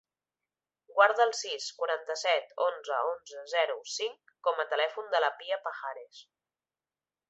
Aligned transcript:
Guarda 0.99 1.25
el 1.25 1.33
sis, 1.39 1.67
quaranta-set, 1.81 2.57
onze, 2.69 2.97
onze, 3.11 3.45
zero, 3.55 3.79
cinc 3.99 4.35
com 4.49 4.63
a 4.63 4.69
telèfon 4.75 5.17
de 5.17 5.27
la 5.27 5.35
Pia 5.41 5.65
Pajares. 5.71 6.29